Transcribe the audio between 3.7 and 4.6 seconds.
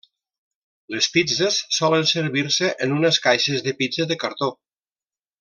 pizza de Cartó.